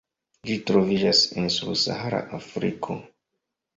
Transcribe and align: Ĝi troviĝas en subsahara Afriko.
Ĝi 0.47 0.55
troviĝas 0.69 1.21
en 1.41 1.49
subsahara 1.57 2.23
Afriko. 2.41 2.99